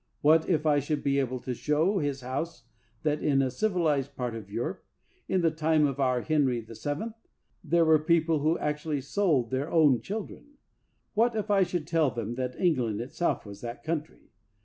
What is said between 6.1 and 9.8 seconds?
Henry VII., there were people who actually sold 67 THE WORLD'S FAMOUS